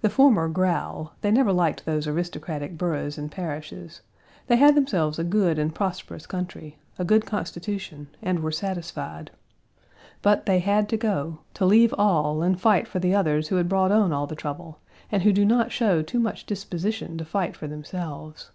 [0.00, 4.00] The former growl; they never liked those aristocratic boroughs and parishes,
[4.48, 9.30] they had themselves a good and prosperous country, a good constitution, and were satisfied.
[10.22, 13.92] But they had to go to leave all and fight for the others who brought
[13.92, 14.80] on all the trouble,
[15.12, 18.50] and who do not show too much disposition to fight for themselves.